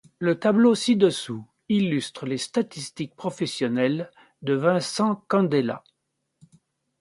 Le 0.17 0.39
tableau 0.39 0.73
ci-dessous 0.73 1.45
illustre 1.69 2.25
les 2.25 2.39
statistiques 2.39 3.15
professionnelles 3.15 4.09
de 4.41 4.55
Vincent 4.55 5.23
Candela. 5.27 5.83